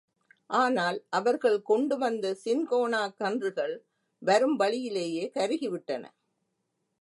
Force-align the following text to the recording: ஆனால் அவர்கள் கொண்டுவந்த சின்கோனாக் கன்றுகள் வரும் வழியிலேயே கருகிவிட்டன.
ஆனால் 0.49 0.97
அவர்கள் 1.09 1.61
கொண்டுவந்த 1.69 2.35
சின்கோனாக் 2.45 3.15
கன்றுகள் 3.15 3.75
வரும் 4.21 4.55
வழியிலேயே 4.55 5.31
கருகிவிட்டன. 5.33 6.03